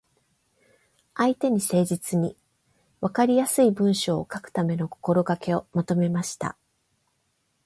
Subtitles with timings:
[1.13, 2.35] 相手に誠実に、
[3.01, 6.57] わかりやすい文章を書くための心がけをまとめました。